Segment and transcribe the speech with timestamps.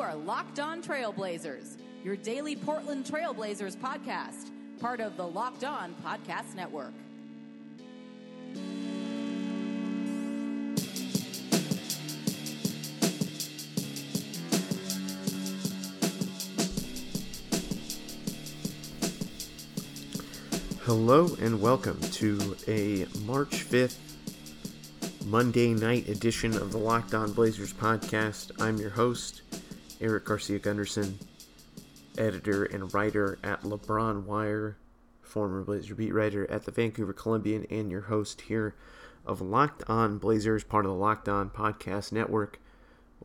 [0.00, 4.48] You are Locked On Trailblazers, your daily Portland Trailblazers podcast,
[4.80, 6.94] part of the Locked On Podcast Network.
[20.84, 23.98] Hello and welcome to a March 5th
[25.26, 28.50] Monday night edition of the Locked On Blazers podcast.
[28.58, 29.42] I'm your host,
[30.00, 31.16] Erik Garcia Gundersen,
[32.16, 34.78] editor and writer at LeBron Wire,
[35.20, 38.74] former Blazer beat writer at the Vancouver Columbian, and your host here
[39.26, 42.58] of Locked On Blazers, part of the Locked On Podcast Network.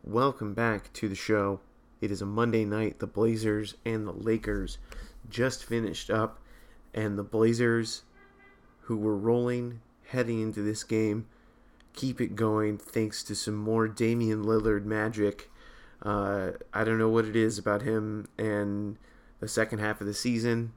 [0.03, 1.61] Welcome back to the show.
[2.01, 2.99] It is a Monday night.
[2.99, 4.77] The Blazers and the Lakers
[5.29, 6.41] just finished up,
[6.93, 8.01] and the Blazers,
[8.81, 11.25] who were rolling heading into this game,
[11.93, 15.49] keep it going thanks to some more Damian Lillard magic
[16.05, 18.97] uh, I don't know what it is about him and
[19.39, 20.71] the second half of the season,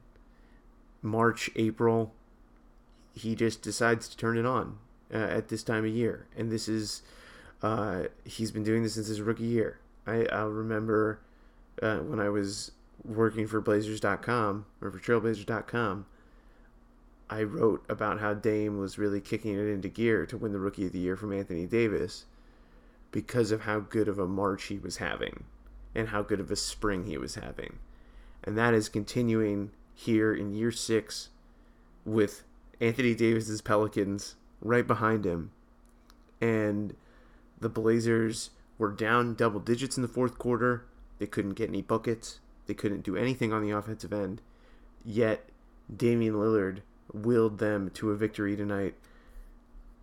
[1.03, 2.13] March, April.
[3.13, 4.77] He just decides to turn it on
[5.13, 7.03] uh, at this time of year, and this is
[7.61, 9.79] uh, he's been doing this since his rookie year.
[10.07, 11.19] I, I remember
[11.81, 12.71] uh, when I was
[13.05, 16.05] working for Blazers.com or for Trailblazers.com.
[17.29, 20.87] I wrote about how Dame was really kicking it into gear to win the Rookie
[20.87, 22.25] of the Year from Anthony Davis
[23.11, 25.43] because of how good of a March he was having
[25.95, 27.79] and how good of a spring he was having.
[28.43, 31.29] And that is continuing here in year six
[32.05, 32.43] with
[32.79, 35.51] Anthony Davis's Pelicans right behind him.
[36.39, 36.95] And
[37.59, 40.85] the Blazers were down double digits in the fourth quarter.
[41.17, 42.39] They couldn't get any buckets.
[42.67, 44.41] They couldn't do anything on the offensive end.
[45.03, 45.49] Yet
[45.93, 48.95] Damian Lillard willed them to a victory tonight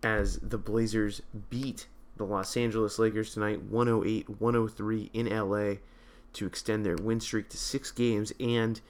[0.03, 5.75] as the Blazers beat the Los Angeles Lakers tonight 108 103 in LA
[6.33, 8.81] to extend their win streak to six games and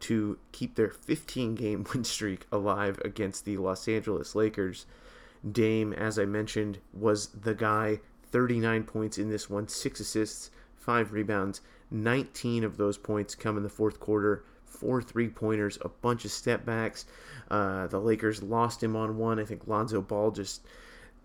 [0.00, 4.86] to keep their 15 game win streak alive against the Los Angeles Lakers.
[5.50, 8.00] Dame, as I mentioned, was the guy
[8.30, 11.60] 39 points in this one, six assists, five rebounds.
[11.90, 16.30] 19 of those points come in the fourth quarter, four three pointers, a bunch of
[16.30, 17.06] step backs.
[17.50, 19.38] Uh, the Lakers lost him on one.
[19.38, 20.66] I think Lonzo Ball just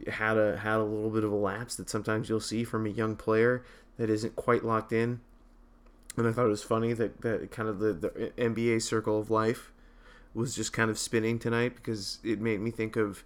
[0.07, 2.89] had a had a little bit of a lapse that sometimes you'll see from a
[2.89, 3.63] young player
[3.97, 5.21] that isn't quite locked in.
[6.17, 9.31] And I thought it was funny that, that kind of the, the NBA circle of
[9.31, 9.71] life
[10.33, 13.23] was just kind of spinning tonight because it made me think of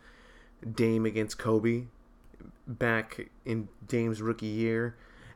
[0.74, 1.86] Dame against Kobe
[2.66, 4.96] back in Dame's rookie year.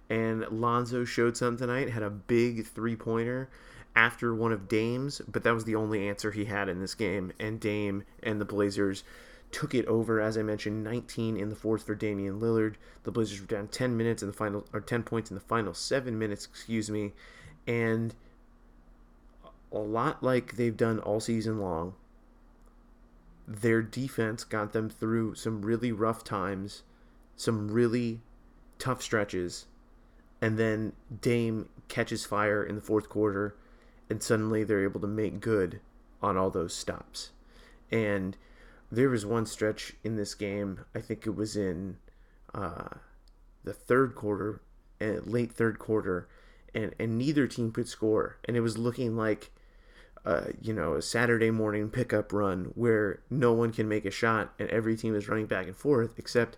[0.10, 3.50] And Lonzo showed some tonight, had a big three pointer
[3.96, 7.32] after one of Dame's, but that was the only answer he had in this game.
[7.40, 9.04] And Dame and the Blazers
[9.52, 12.76] took it over, as I mentioned, 19 in the fourth for Damian Lillard.
[13.04, 15.74] The Blazers were down 10 minutes in the final, or 10 points in the final
[15.74, 17.14] seven minutes, excuse me,
[17.68, 18.16] and
[19.72, 21.94] a lot like they've done all season long.
[23.48, 26.84] Their defense got them through some really rough times,
[27.36, 28.22] some really
[28.80, 29.66] tough stretches,
[30.42, 33.56] and then Dame catches fire in the fourth quarter,
[34.10, 35.80] and suddenly they're able to make good
[36.22, 37.32] on all those stops.
[37.92, 38.38] And
[38.92, 40.82] there was one stretch in this game.
[40.94, 41.98] I think it was in
[42.54, 42.90] uh,
[43.64, 44.62] the third quarter,
[45.00, 46.28] uh, late third quarter,
[46.74, 49.52] and and neither team could score, and it was looking like.
[50.24, 54.54] Uh, you know, a Saturday morning pickup run where no one can make a shot
[54.60, 56.58] and every team is running back and forth, except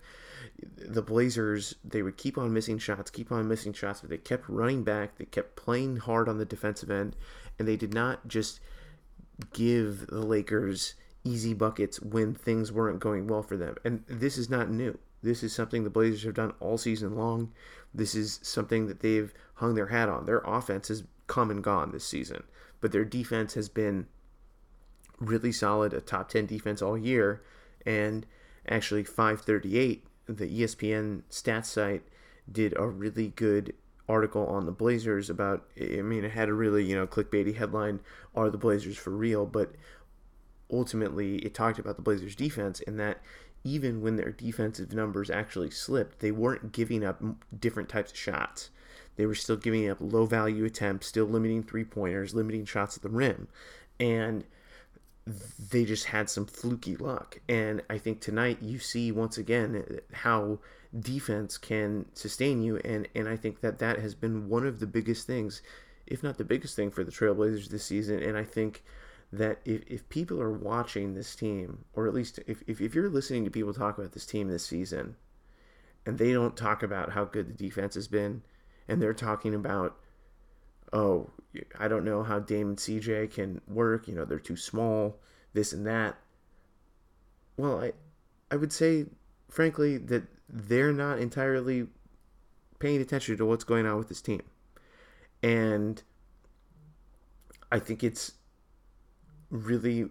[0.78, 4.50] the Blazers, they would keep on missing shots, keep on missing shots, but they kept
[4.50, 5.18] running back.
[5.18, 7.16] They kept playing hard on the defensive end,
[7.58, 8.60] and they did not just
[9.54, 13.76] give the Lakers easy buckets when things weren't going well for them.
[13.84, 14.98] And this is not new.
[15.22, 17.54] This is something the Blazers have done all season long.
[17.94, 20.26] This is something that they've hung their hat on.
[20.26, 22.44] Their offense has come and gone this season,
[22.82, 24.08] but their defense has been
[25.20, 27.42] really solid, a top 10 defense all year.
[27.86, 28.26] And
[28.68, 32.04] actually, 538, the ESPN stats site,
[32.52, 33.74] did a really good
[34.10, 38.02] article on the Blazers about I mean it had a really, you know, clickbaity headline,
[38.36, 39.46] are the Blazers for real?
[39.46, 39.74] But
[40.74, 43.22] ultimately it talked about the Blazers defense and that
[43.64, 47.22] even when their defensive numbers actually slipped, they weren't giving up
[47.58, 48.70] different types of shots.
[49.16, 53.04] They were still giving up low value attempts, still limiting three pointers, limiting shots at
[53.04, 53.48] the rim.
[54.00, 54.44] And
[55.72, 57.40] they just had some fluky luck.
[57.48, 60.60] And I think tonight you see once again how
[60.98, 62.78] defense can sustain you.
[62.84, 65.62] And, and I think that that has been one of the biggest things,
[66.06, 68.22] if not the biggest thing for the Trailblazers this season.
[68.22, 68.84] And I think
[69.34, 73.10] that if, if people are watching this team, or at least if, if, if you're
[73.10, 75.16] listening to people talk about this team this season,
[76.06, 78.44] and they don't talk about how good the defense has been,
[78.88, 79.98] and they're talking about
[80.94, 81.28] oh,
[81.80, 84.08] I don't know how Dame and CJ can work.
[84.08, 85.20] You know, they're too small,
[85.54, 86.16] this and that.
[87.58, 87.94] Well, I,
[88.52, 89.08] I would say,
[89.50, 91.88] frankly, that they're not entirely
[92.78, 94.44] paying attention to what's going on with this team.
[95.42, 96.02] And
[97.72, 98.34] I think it's
[99.54, 100.10] really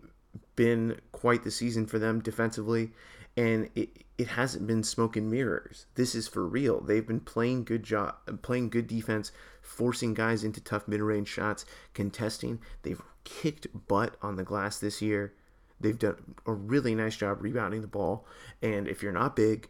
[0.57, 2.93] been quite the season for them defensively
[3.37, 5.87] and it, it hasn't been smoke and mirrors.
[5.95, 6.81] This is for real.
[6.81, 12.61] They've been playing good job, playing good defense, forcing guys into tough mid-range shots, contesting.
[12.83, 15.35] They've kicked butt on the glass this year.
[15.81, 18.27] They've done a really nice job rebounding the ball.
[18.61, 19.69] And if you're not big,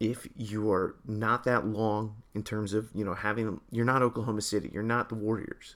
[0.00, 4.42] if you are not that long in terms of you know having, you're not Oklahoma
[4.42, 5.74] City, you're not the Warriors,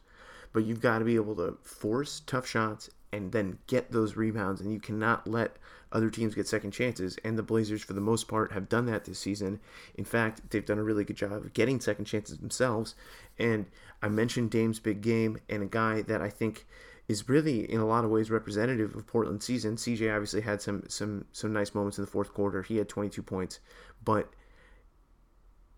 [0.52, 4.60] but you've got to be able to force tough shots and then get those rebounds.
[4.60, 5.56] And you cannot let
[5.92, 7.18] other teams get second chances.
[7.24, 9.60] And the Blazers, for the most part, have done that this season.
[9.94, 12.94] In fact, they've done a really good job of getting second chances themselves.
[13.38, 13.66] And
[14.02, 16.66] I mentioned Dame's big game and a guy that I think
[17.08, 19.76] is really in a lot of ways representative of Portland's season.
[19.76, 22.62] CJ obviously had some some some nice moments in the fourth quarter.
[22.62, 23.60] He had 22 points,
[24.04, 24.30] but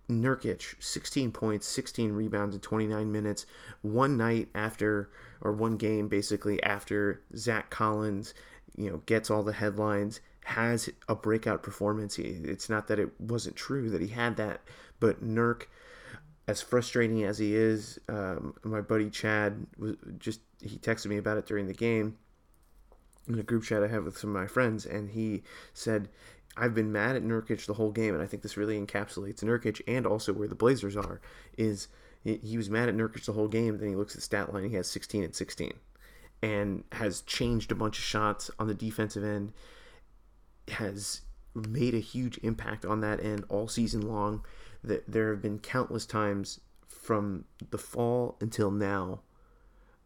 [0.08, 3.46] Nurkic, 16 points, 16 rebounds in 29 minutes.
[3.82, 5.10] One night after,
[5.40, 8.34] or one game basically after Zach Collins
[8.76, 13.56] you know gets all the headlines has a breakout performance it's not that it wasn't
[13.56, 14.60] true that he had that
[15.00, 15.64] but Nurk
[16.46, 21.38] as frustrating as he is um, my buddy Chad was just he texted me about
[21.38, 22.16] it during the game
[23.26, 25.42] in a group chat I have with some of my friends and he
[25.72, 26.08] said
[26.56, 29.80] I've been mad at Nurkic the whole game and I think this really encapsulates Nurkic
[29.86, 31.20] and also where the Blazers are
[31.56, 31.88] is
[32.22, 34.68] he was mad at Nurkic the whole game then he looks at the stat line
[34.68, 35.72] he has 16 and 16
[36.44, 39.50] and has changed a bunch of shots on the defensive end,
[40.68, 41.22] has
[41.54, 44.44] made a huge impact on that end all season long.
[44.82, 49.22] That there have been countless times from the fall until now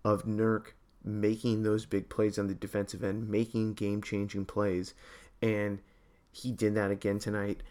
[0.04, 4.94] of Nurk making those big plays on the defensive end, making game changing plays,
[5.42, 5.80] and
[6.38, 7.62] he did that again tonight.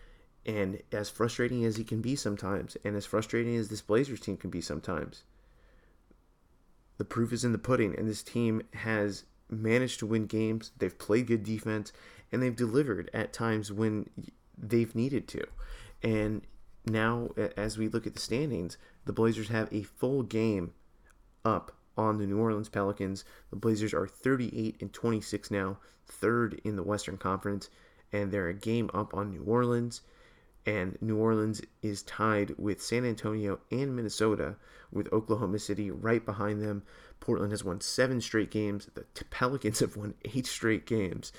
[0.45, 4.37] And as frustrating as he can be sometimes, and as frustrating as this Blazers team
[4.37, 5.23] can be sometimes,
[6.97, 10.71] the proof is in the pudding, and this team has managed to win games.
[10.77, 11.91] They've played good defense,
[12.31, 14.09] and they've delivered at times when
[14.57, 15.45] they've needed to.
[16.01, 16.43] And
[16.85, 20.71] now, as we look at the standings, the Blazers have a full game
[21.43, 23.25] up on the New Orleans Pelicans.
[23.49, 27.69] The Blazers are 38 and 26 now, third in the Western Conference,
[28.11, 30.01] and they're a game up on New Orleans
[30.67, 34.57] and New Orleans is tied with San Antonio and Minnesota,
[34.91, 36.83] with Oklahoma City right behind them.
[37.21, 38.89] Portland has won seven straight games.
[38.93, 41.31] The Pelicans have won eight straight games.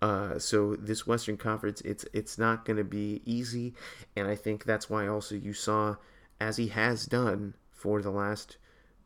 [0.00, 3.74] Uh, so this Western Conference, it's it's not going to be easy,
[4.14, 5.96] and I think that's why also you saw,
[6.40, 8.56] as he has done for the last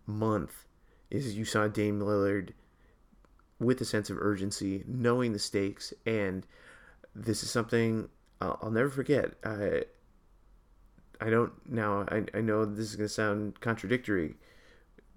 [0.07, 0.67] month,
[1.11, 2.51] is you saw Dame Lillard
[3.59, 6.47] with a sense of urgency, knowing the stakes, and
[7.21, 8.09] this is something
[8.41, 9.35] I'll, I'll never forget.
[9.45, 9.85] I
[11.21, 12.07] I don't now.
[12.09, 14.37] I I know this is gonna sound contradictory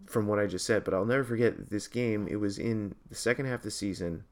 [0.06, 2.28] from what I just said, but I'll never forget this game.
[2.28, 4.26] It was in the second half of the season.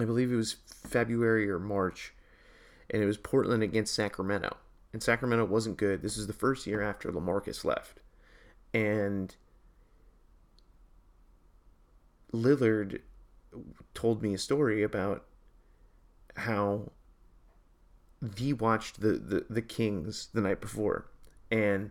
[0.00, 0.56] I believe it was
[0.86, 2.14] February or March,
[2.90, 4.56] and it was Portland against Sacramento.
[4.92, 6.02] And Sacramento wasn't good.
[6.02, 8.00] This is the first year after Lamarcus left.
[8.72, 9.34] And
[12.32, 13.00] Lillard
[13.92, 15.24] told me a story about
[16.36, 16.92] how
[18.36, 21.06] he watched the, the, the Kings the night before,
[21.50, 21.90] and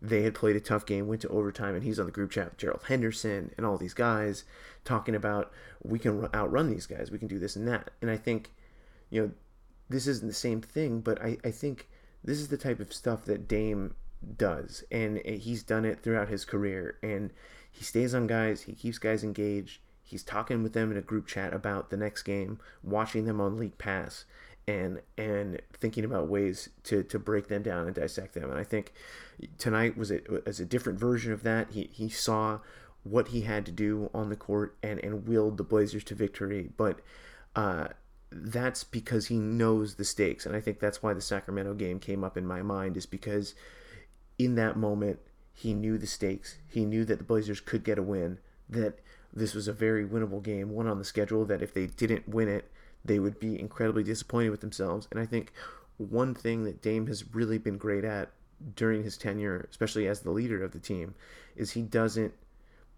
[0.00, 2.50] they had played a tough game, went to overtime, and he's on the group chat
[2.50, 4.44] with Gerald Henderson and all these guys
[4.84, 5.50] talking about
[5.82, 7.90] we can outrun these guys, we can do this and that.
[8.02, 8.52] And I think,
[9.10, 9.30] you know,
[9.88, 11.88] this isn't the same thing, but I, I think
[12.22, 13.94] this is the type of stuff that Dame
[14.36, 16.98] does, and eh, he's done it throughout his career.
[17.02, 17.32] And
[17.70, 19.80] he stays on guys, he keeps guys engaged.
[20.04, 23.58] He's talking with them in a group chat about the next game, watching them on
[23.58, 24.26] League Pass,
[24.68, 28.50] and and thinking about ways to to break them down and dissect them.
[28.50, 28.92] And I think
[29.58, 31.72] tonight was a, a different version of that.
[31.72, 32.60] He he saw
[33.02, 36.70] what he had to do on the court and and willed the Blazers to victory,
[36.76, 37.00] but.
[37.56, 37.88] Uh,
[38.36, 42.24] that's because he knows the stakes and i think that's why the sacramento game came
[42.24, 43.54] up in my mind is because
[44.40, 45.20] in that moment
[45.52, 48.98] he knew the stakes he knew that the blazers could get a win that
[49.34, 52.48] this was a very winnable game one on the schedule that if they didn't win
[52.48, 52.70] it
[53.04, 55.06] they would be incredibly disappointed with themselves.
[55.10, 55.52] And I think
[55.98, 58.30] one thing that Dame has really been great at
[58.74, 61.14] during his tenure, especially as the leader of the team,
[61.54, 62.32] is he doesn't,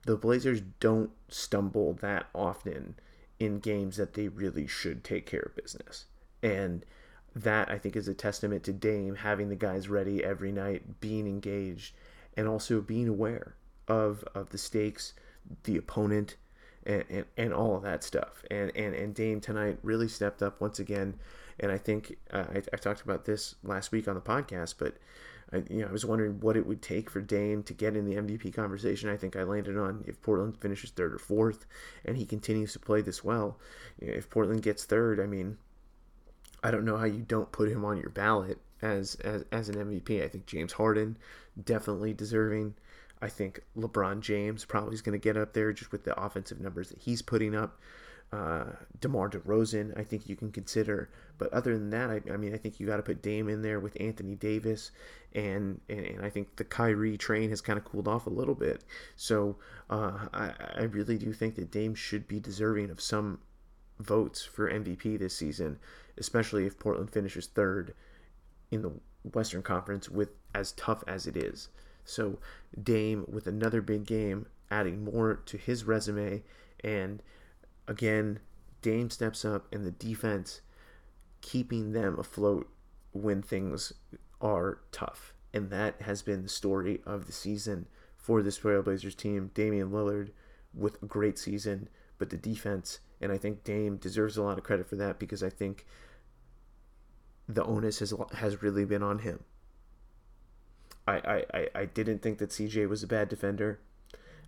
[0.04, 2.94] the Blazers don't stumble that often
[3.40, 6.04] in games that they really should take care of business.
[6.42, 6.84] And
[7.34, 11.26] that I think is a testament to Dame having the guys ready every night, being
[11.26, 11.94] engaged,
[12.36, 13.56] and also being aware.
[13.88, 15.14] of of the stakes,
[15.64, 16.36] the opponent,
[16.84, 18.44] and, and, and all of that stuff.
[18.50, 21.14] And, and and Dame tonight really stepped up once again.
[21.58, 24.96] And I think uh, I, I talked about this last week on the podcast, but
[25.52, 28.04] I, you know, I was wondering what it would take for Dame to get in
[28.04, 29.08] the MVP conversation.
[29.08, 31.66] I think I landed on if Portland finishes third or fourth,
[32.04, 33.58] and he continues to play this well.
[33.98, 35.58] If Portland gets third, I mean,
[36.62, 39.76] I don't know how you don't put him on your ballot as as, as an
[39.76, 40.22] MVP.
[40.22, 41.16] I think James Harden
[41.64, 42.74] definitely deserving.
[43.20, 46.60] I think LeBron James probably is going to get up there just with the offensive
[46.60, 47.80] numbers that he's putting up.
[48.32, 48.64] Uh,
[49.00, 51.08] DeMar DeRozan, I think you can consider.
[51.38, 53.62] But other than that, I, I mean, I think you got to put Dame in
[53.62, 54.90] there with Anthony Davis.
[55.32, 58.54] And, and, and, I think the Kyrie train has kind of cooled off a little
[58.54, 58.84] bit.
[59.14, 59.56] So
[59.88, 63.38] uh, I, I really do think that Dame should be deserving of some
[64.00, 65.78] votes for MVP this season,
[66.18, 67.94] especially if Portland finishes third
[68.70, 68.92] in the
[69.32, 71.68] Western Conference with as tough as it is.
[72.06, 72.38] So
[72.80, 76.42] Dame with another big game, adding more to his resume,
[76.82, 77.22] and
[77.86, 78.38] again,
[78.80, 80.60] Dame steps up and the defense
[81.40, 82.68] keeping them afloat
[83.12, 83.92] when things
[84.40, 85.34] are tough.
[85.52, 87.86] And that has been the story of the season
[88.16, 89.50] for this Trailblazers team.
[89.54, 90.30] Damian Lillard
[90.74, 94.64] with a great season, but the defense, and I think Dame deserves a lot of
[94.64, 95.86] credit for that because I think
[97.48, 99.44] the onus has has really been on him.
[101.06, 103.78] I, I, I didn't think that CJ was a bad defender.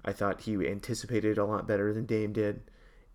[0.05, 2.63] I thought he anticipated a lot better than Dame did.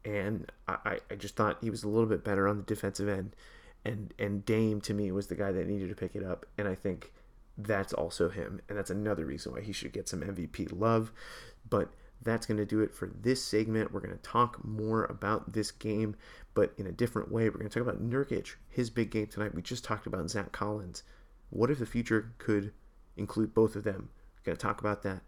[0.05, 3.35] And I, I just thought he was a little bit better on the defensive end.
[3.85, 6.45] And and Dame to me was the guy that needed to pick it up.
[6.57, 7.11] And I think
[7.57, 8.61] that's also him.
[8.67, 11.11] And that's another reason why he should get some MVP love.
[11.69, 13.91] But that's going to do it for this segment.
[13.91, 16.15] We're going to talk more about this game,
[16.53, 17.49] but in a different way.
[17.49, 19.53] We're going to talk about Nurkic, his big game tonight.
[19.53, 21.03] We just talked about Zach Collins.
[21.49, 22.71] What if the future could
[23.17, 24.09] include both of them.
[24.35, 25.21] We're going to talk about that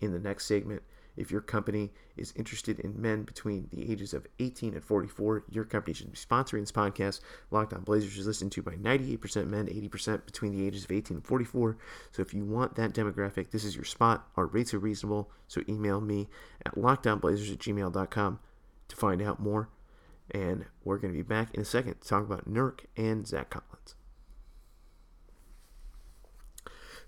[0.00, 0.82] in the next segment.
[1.16, 5.64] If your company is interested in men between the ages of 18 and 44, your
[5.64, 7.20] company should be sponsoring this podcast.
[7.50, 11.18] Locked On Blazers is listened to by 98% men, 80% between the ages of 18
[11.18, 11.76] and 44.
[12.12, 14.26] So if you want that demographic, this is your spot.
[14.36, 15.30] Our rates are reasonable.
[15.48, 16.28] So email me
[16.64, 18.38] at lockedonblazers at gmail.com
[18.88, 19.68] to find out more.
[20.30, 23.50] And we're going to be back in a second to talk about Nurk and Zach
[23.50, 23.96] Collins.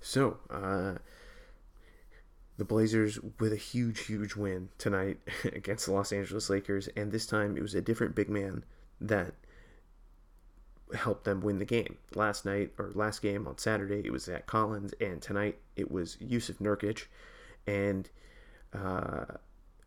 [0.04, 0.96] So, uh,
[2.58, 7.24] the Blazers with a huge, huge win tonight against the Los Angeles Lakers, and this
[7.26, 8.64] time it was a different big man
[9.00, 9.32] that
[10.94, 11.96] helped them win the game.
[12.14, 16.16] Last night or last game on Saturday, it was Zach Collins, and tonight it was
[16.16, 17.06] Jusuf Nurkic.
[17.66, 18.10] And
[18.74, 19.24] uh,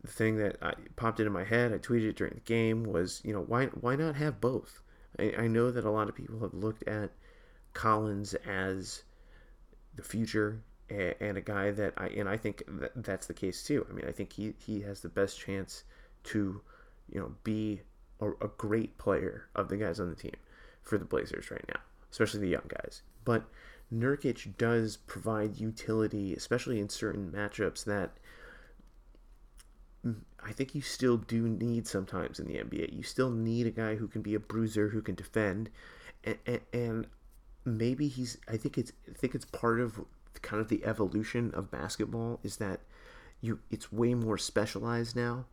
[0.02, 3.32] the thing that I, popped into my head, I tweeted during the game, was you
[3.32, 4.80] know why why not have both?
[5.16, 7.12] I, I know that a lot of people have looked at
[7.72, 9.04] Collins as
[9.98, 13.86] the future and, a guy that I and I think that that's the case too.
[13.90, 15.84] I mean, I think he he has the best chance
[16.24, 16.62] to,
[17.12, 17.82] you know, be
[18.20, 20.36] a, a great player of the guys on the team
[20.82, 23.02] for the Blazers right now, especially the young guys.
[23.24, 23.44] But
[23.92, 28.12] Nurkic does provide utility, especially in certain matchups that
[30.42, 32.96] I think you still do need sometimes in the NBA.
[32.96, 35.70] You still need a guy who can be a bruiser, who can defend,
[36.24, 37.06] and, and, and
[37.76, 40.00] maybe he's I think it's I think it's part of
[40.40, 42.80] kind of the evolution of basketball is that
[43.40, 45.46] you it's way more specialized now.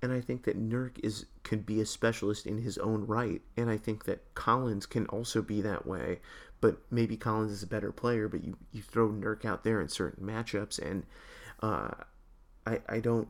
[0.00, 3.40] And I think that Nurk is can be a specialist in his own right.
[3.56, 6.20] And I think that Collins can also be that way.
[6.60, 9.88] But maybe Collins is a better player, but you, you throw Nurk out there in
[9.88, 11.04] certain matchups and
[11.62, 11.90] uh,
[12.66, 13.28] I I don't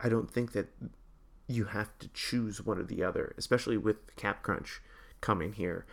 [0.00, 0.68] I don't think that
[1.48, 4.80] you have to choose one or the other, especially with cap crunch
[5.20, 5.86] coming here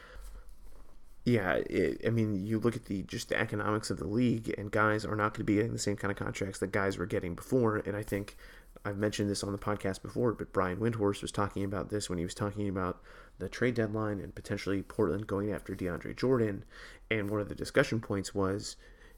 [1.26, 4.72] yeah, it, I mean, you look at the just the economics of the league, and
[4.72, 7.08] guys are not going to be getting the same kind of contracts that guys were
[7.08, 7.78] getting before.
[7.78, 8.38] And I think
[8.86, 12.20] I've mentioned this on the podcast before, but Brian Windhorst was talking about this when
[12.20, 13.02] he was talking about
[13.40, 16.64] the trade deadline and potentially Portland going after DeAndre Jordan.
[17.10, 18.76] And one of the discussion points was,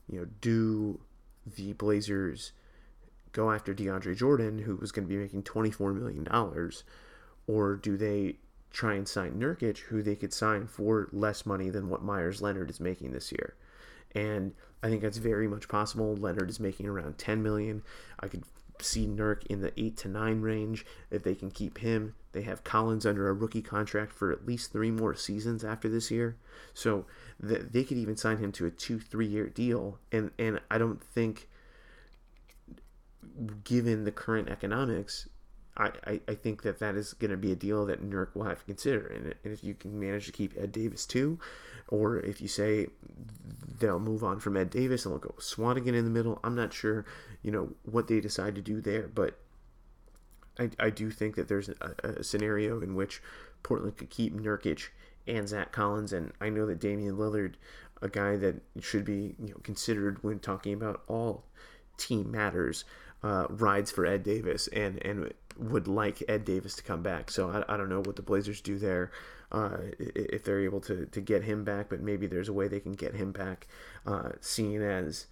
[0.09, 1.01] you know, do
[1.45, 2.53] the Blazers
[3.33, 6.25] go after DeAndre Jordan, who was going to be making $24 million,
[7.47, 8.37] or do they
[8.71, 12.69] try and sign Nurkic, who they could sign for less money than what Meyers Leonard
[12.69, 13.55] is making this year.
[14.13, 16.15] And I think that's very much possible.
[16.15, 17.83] Leonard is making around 10 million.
[18.19, 18.43] I could
[18.81, 22.15] see Nurk in the 8 to 9 range if they can keep him.
[22.31, 26.11] They have Collins under a rookie contract for at least 3 more seasons after this
[26.11, 26.37] year.
[26.73, 27.05] So
[27.45, 31.03] th- they could even sign him to a 2-3 year deal and and I don't
[31.03, 31.47] think
[33.63, 35.27] given the current economics
[35.77, 38.59] I, I, think that that is going to be a deal that Nurk will have
[38.59, 39.05] to consider.
[39.07, 41.37] And, and if you can manage to keep Ed Davis too,
[41.87, 42.87] or if you say
[43.79, 46.39] they'll move on from Ed Davis and they'll go Swanigan in the middle.
[46.43, 47.05] I'm not sure,
[47.43, 49.37] you know, what they decide to do there, but
[50.59, 53.21] I, I do think that there's a, a scenario in which
[53.63, 54.87] Portland could keep Nurkic
[55.27, 57.55] and Zach Collins, and I know that Damian Lillard,
[58.01, 61.43] a guy that should be you know considered when talking about all
[61.97, 62.85] team matters,
[63.23, 67.31] uh, rides for Ed Davis and and would like Ed Davis to come back.
[67.31, 69.11] So I, I don't know what the Blazers do there.
[69.49, 72.81] Uh, if they're able to, to get him back, but maybe there's a way they
[72.81, 73.65] can get him back,
[74.05, 75.27] uh, seeing as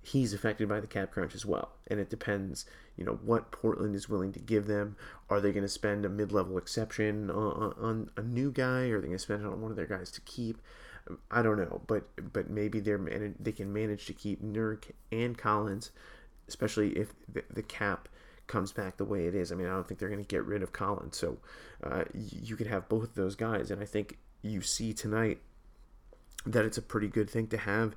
[0.00, 1.72] he's affected by the cap crunch as well.
[1.86, 2.64] And it depends,
[2.96, 4.96] you know, what Portland is willing to give them.
[5.28, 9.00] Are they going to spend a mid-level exception on, on a new guy, or are
[9.02, 10.62] they going to spend it on one of their guys to keep?
[11.30, 12.04] I don't know, but
[12.34, 15.90] but maybe they're they can manage to keep Nurk and Collins,
[16.48, 18.08] especially if the, the cap
[18.48, 19.52] comes back the way it is.
[19.52, 21.38] I mean, I don't think they're going to get rid of Collins, so
[21.84, 25.38] uh, you could have both of those guys, and I think you see tonight
[26.46, 27.94] that it's a pretty good thing to have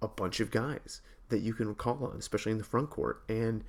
[0.00, 3.22] a bunch of guys that you can call on, especially in the front court.
[3.28, 3.64] And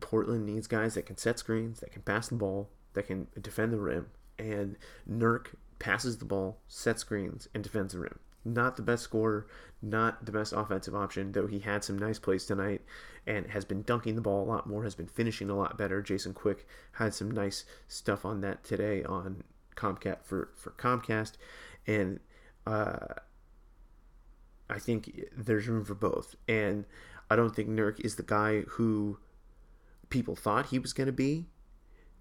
[0.00, 3.72] Portland needs guys that can set screens, that can pass the ball, that can defend
[3.72, 4.06] the rim.
[4.38, 4.76] And
[5.08, 8.18] Nurk passes the ball, sets screens, and defends the rim.
[8.54, 9.46] Not the best scorer,
[9.82, 12.82] not the best offensive option, though he had some nice plays tonight
[13.26, 16.00] and has been dunking the ball a lot more, has been finishing a lot better.
[16.00, 19.42] Jason Quick had some nice stuff on that today on
[19.76, 21.32] Comcast for, for Comcast.
[21.86, 22.20] And
[22.66, 23.14] uh,
[24.70, 26.34] I think there's room for both.
[26.46, 26.86] And
[27.30, 29.18] I don't think Nurk is the guy who
[30.08, 31.46] people thought he was going to be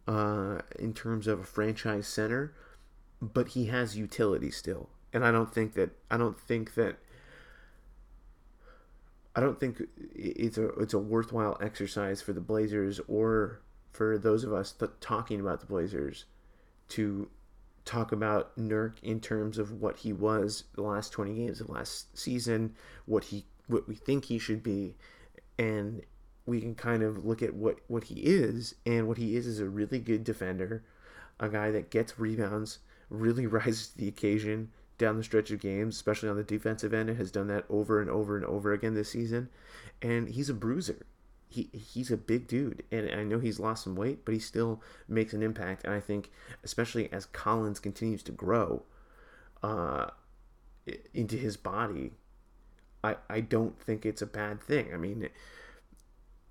[0.08, 2.54] uh, in terms of a franchise center,
[3.22, 4.90] but he has utility still.
[5.18, 6.98] And I don't think that I don't think that
[9.36, 9.82] I don't think
[10.14, 13.60] it's a it's a worthwhile exercise for the Blazers or
[13.94, 16.26] for those of us talking about the Blazers
[16.90, 17.32] to
[17.84, 22.16] talk about Nurk in terms of what he was the last 20 games of last
[22.16, 22.76] season,
[23.08, 24.98] what he what we think he should be,
[25.58, 26.04] and
[26.46, 29.60] we can kind of look at what what he is, and what he is is
[29.60, 30.84] a really good defender,
[31.40, 32.78] a guy that gets rebounds,
[33.10, 37.10] really rises to the occasion down the stretch of games, especially on the defensive end,
[37.10, 39.50] and has done that over and over and over again this season,
[40.02, 41.06] and he's a bruiser
[41.50, 44.82] he he's a big dude, and I know he's lost some weight, but he still
[45.08, 45.86] makes an impact.
[45.86, 46.32] And I think,
[46.64, 48.84] especially as Collins continues to grow
[49.64, 50.08] uh,
[51.14, 52.12] into his body,
[53.04, 54.94] I I don't think it's a bad thing.
[54.94, 55.30] I mean,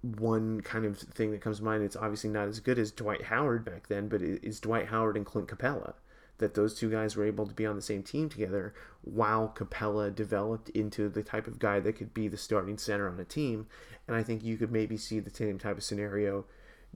[0.00, 3.24] one kind of thing that comes to mind, it's obviously not as good as Dwight
[3.24, 5.94] Howard back then, but is Dwight Howard and Clint Capela
[6.38, 10.14] that those two guys were able to be on the same team together while Capela
[10.14, 13.66] developed into the type of guy that could be the starting center on a team.
[14.06, 16.44] And I think you could maybe see the same type of scenario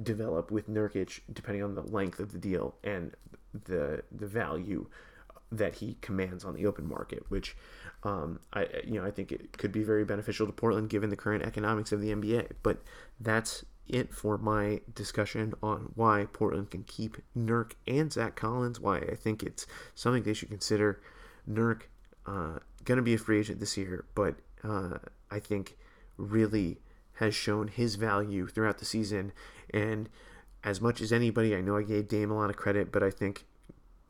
[0.00, 3.14] develop with Nurkic, depending on the length of the deal and
[3.64, 4.87] the the value
[5.53, 7.57] that he commands on the open market, which
[8.05, 11.16] um, I you know I think it could be very beneficial to Portland given the
[11.16, 12.53] current economics of the NBA.
[12.62, 12.83] But
[13.18, 18.81] that's it for my discussion on why Portland can keep Nurk and Zach Collins.
[18.81, 21.00] Why I think it's something they should consider.
[21.48, 21.83] Nurk
[22.26, 24.98] uh, gonna be a free agent this year, but uh,
[25.31, 25.76] I think
[26.16, 26.81] really
[27.14, 29.33] has shown his value throughout the season.
[29.72, 30.09] And
[30.64, 33.11] as much as anybody, I know I gave Dame a lot of credit, but I
[33.11, 33.44] think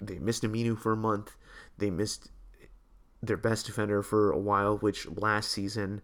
[0.00, 1.36] they missed Aminu for a month.
[1.78, 2.30] They missed
[3.22, 6.02] their best defender for a while, which last season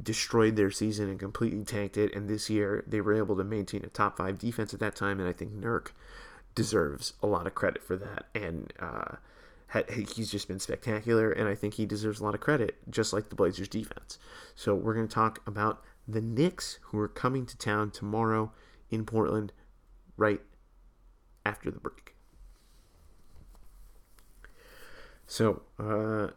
[0.00, 2.14] destroyed their season and completely tanked it.
[2.14, 5.20] And this year, they were able to maintain a top five defense at that time.
[5.20, 5.88] And I think Nurk
[6.54, 8.26] deserves a lot of credit for that.
[8.34, 9.16] And uh,
[9.90, 11.30] he's just been spectacular.
[11.30, 14.18] And I think he deserves a lot of credit, just like the Blazers defense.
[14.54, 18.52] So we're going to talk about the Knicks, who are coming to town tomorrow
[18.90, 19.52] in Portland,
[20.16, 20.40] right
[21.46, 22.14] after the break.
[25.26, 26.32] So, uh,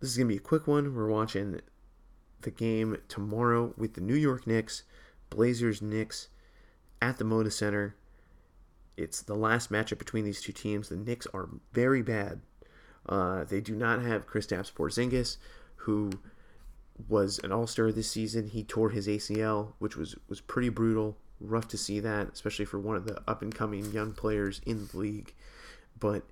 [0.00, 0.94] this is going to be a quick one.
[0.94, 1.60] We're watching
[2.42, 4.84] the game tomorrow with the New York Knicks,
[5.30, 6.28] Blazers Knicks
[7.00, 7.96] at the Moda Center.
[8.96, 10.88] It's the last matchup between these two teams.
[10.88, 12.40] The Knicks are very bad.
[13.08, 15.36] Uh, they do not have Kristaps Porzingis,
[15.76, 16.10] who
[17.08, 18.48] was an All Star this season.
[18.48, 21.16] He tore his ACL, which was was pretty brutal.
[21.40, 24.88] Rough to see that, especially for one of the up and coming young players in
[24.88, 25.32] the league.
[25.98, 26.24] But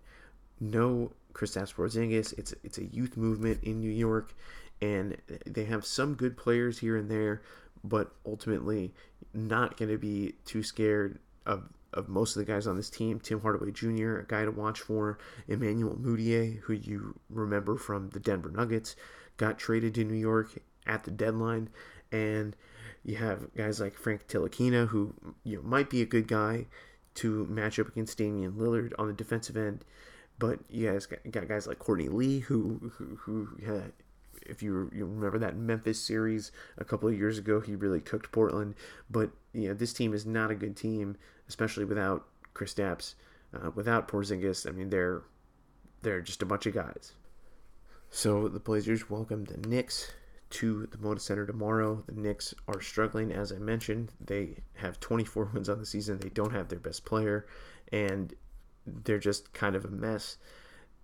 [0.59, 2.37] no Kristaps Porzingis.
[2.39, 4.35] It's it's a youth movement in New York,
[4.81, 7.43] and they have some good players here and there,
[7.83, 8.95] but ultimately
[9.33, 13.19] not going to be too scared of of most of the guys on this team.
[13.19, 15.19] Tim Hardaway Jr., a guy to watch for.
[15.49, 18.97] Emmanuel Mudiay, who you remember from the Denver Nuggets,
[19.39, 21.71] got traded to New York at the deadline,
[22.13, 22.55] and
[23.03, 26.67] you have guys like Frank Ntilikina, who you know, might be a good guy
[27.15, 29.85] to match up against Damian Lillard on the defensive end.
[30.39, 33.89] But you guys got, guys like Courtney Lee, who who, who uh,
[34.49, 38.33] if you, you remember that Memphis series a couple of years ago, he really cooked
[38.33, 38.75] Portland.
[39.11, 41.17] But you know, this team is not a good team,
[41.49, 43.15] especially without Kristaps,
[43.55, 44.69] uh, without Porzingis.
[44.69, 45.23] I mean, they're
[46.03, 47.13] they're just a bunch of guys.
[48.11, 50.13] So the Blazers welcome the Knicks
[50.51, 52.05] to the Moda Center tomorrow.
[52.07, 54.13] The Knicks are struggling, as I mentioned.
[54.21, 56.19] They have 24 wins on the season.
[56.19, 57.47] They don't have their best player,
[57.93, 58.33] and
[58.87, 60.37] they're just kind of a mess.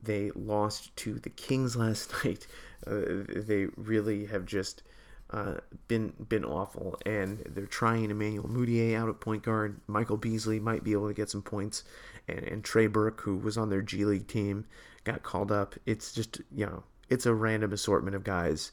[0.03, 2.47] They lost to the Kings last night.
[2.87, 4.83] Uh, they really have just
[5.31, 5.55] uh,
[5.89, 9.81] been been awful, and they're trying Emmanuel Mudiay out at point guard.
[9.87, 11.85] Michael Beasley might be able to get some points,
[12.29, 14.67] and, and Trey Burke, who was on their G League team,
[15.05, 15.75] got called up.
[15.87, 18.73] It's just you know it's a random assortment of guys,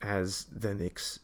[0.00, 1.18] as the Knicks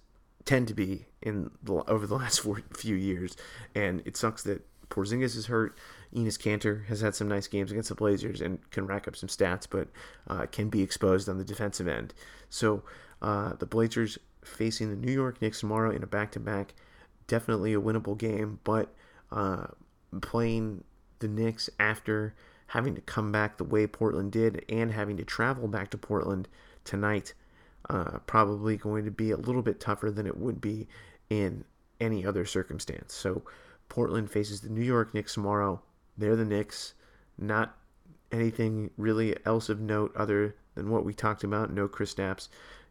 [0.44, 3.37] tend to be in the, over the last four, few years,
[3.74, 5.77] and it sucks that Porzingis is hurt.
[6.14, 9.29] Enes Kanter has had some nice games against the Blazers and can rack up some
[9.29, 9.88] stats, but
[10.29, 12.14] uh, can be exposed on the defensive end.
[12.48, 12.83] So
[13.20, 16.74] uh, the Blazers facing the New York Knicks tomorrow in a back-to-back,
[17.27, 18.94] definitely a winnable game, but
[19.31, 19.66] uh,
[20.22, 20.85] playing
[21.18, 22.35] the Knicks after
[22.68, 26.48] having to come back the way Portland did and having to travel back to Portland
[26.85, 27.35] tonight,
[27.90, 30.87] uh, probably going to be a little bit tougher than it would be
[31.29, 31.64] in
[32.01, 33.14] any other circumstance.
[33.14, 33.42] So
[33.88, 35.81] Portland faces the New York Knicks tomorrow.
[36.16, 36.94] They're the Knicks,
[37.38, 37.77] not
[38.31, 41.72] anything really else of note other than what we talked about.
[41.72, 42.48] No Kristaps.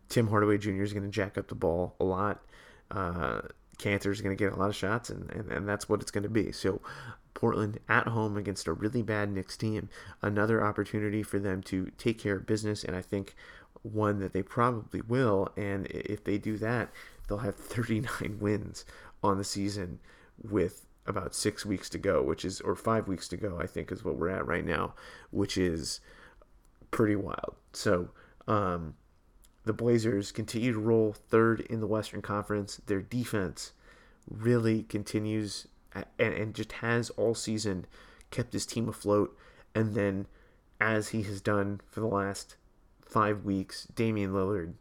[0.10, 0.84] Tim Hardaway Jr.
[0.84, 2.44] is going to jack up the ball a lot.
[2.90, 3.42] Uh,
[3.78, 6.12] Kanter is going to get a lot of shots, and, and, and that's what it's
[6.12, 6.52] going to be.
[6.52, 6.82] So
[7.34, 9.90] Portland at home against a really bad Knicks team.
[10.22, 13.36] Another opportunity for them to take care of business, and I think
[13.84, 15.50] one that they probably will.
[15.56, 16.90] And if they do that,
[17.28, 18.86] they'll have 39 wins
[19.24, 20.00] on the season
[20.42, 23.92] with about six weeks to go, which is, or five weeks to go, I think
[23.92, 24.94] is what we're at right now,
[25.32, 26.00] which is
[26.92, 27.56] pretty wild.
[27.74, 28.10] So,
[28.48, 28.96] um,
[29.66, 32.80] the Blazers continue to roll third in the Western Conference.
[32.86, 33.74] Their defense
[34.30, 37.86] really continues and, and just has all season
[38.32, 39.38] kept his team afloat.
[39.76, 40.28] And then,
[40.80, 42.56] as he has done for the last
[43.06, 44.74] five weeks, Damian Lillard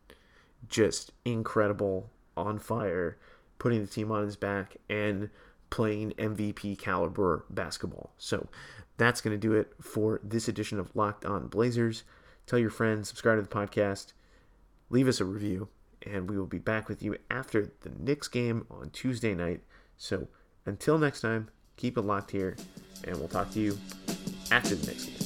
[0.69, 3.19] just incredible, on fire,
[3.59, 5.31] putting the team on his back and
[5.71, 8.13] playing MVP caliber basketball.
[8.19, 8.49] So
[8.97, 12.05] that's going to do it for this edition of Locked On Blazers.
[12.47, 14.13] Tell your friends, subscribe to the podcast,
[14.91, 15.69] leave us a review,
[16.03, 19.63] and we will be back with you after the Knicks game on Tuesday night.
[19.97, 20.29] So
[20.65, 22.57] until next time, keep it locked here,
[23.05, 23.77] and we'll talk to you
[24.51, 25.26] after the next game.